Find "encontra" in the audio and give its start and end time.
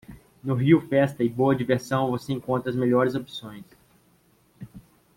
2.33-2.71